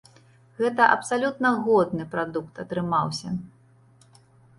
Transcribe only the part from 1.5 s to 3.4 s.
годны прадукт атрымаўся.